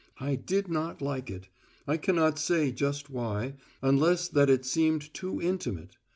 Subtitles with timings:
[0.19, 1.47] I did not like it
[1.85, 5.95] I cannot say just why, unless that it seemed too intimate.